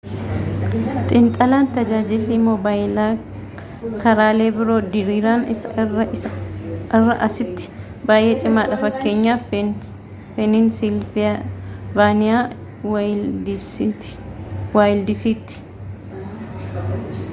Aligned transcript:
xiinxalaan 1.09 1.67
tajaaajilli 1.73 2.37
mobaayilaa 2.45 3.09
karaalee 4.05 4.47
biro 4.55 4.77
diriiran 4.95 5.43
irra 5.51 6.05
assitti 7.27 7.69
bayyee 8.11 8.31
cimaadha 8.45 8.79
fakkeenyaaf 8.85 9.45
peeninsilvaaniyaa 9.51 12.39
waayildisitti 12.87 15.61